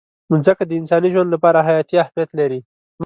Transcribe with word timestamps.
مځکه 0.31 0.63
د 0.67 0.71
انساني 0.79 1.09
ژوند 1.13 1.29
لپاره 1.35 1.65
حیاتي 1.67 1.95
اهمیت 2.03 2.29
لري. 2.39 2.59